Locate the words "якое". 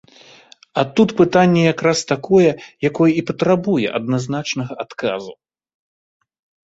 2.89-3.21